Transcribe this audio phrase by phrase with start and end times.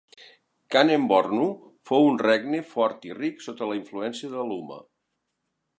[0.75, 1.49] Kanem-Bornu
[1.91, 4.83] fou un regne fort i ric sota la influència d'Alooma.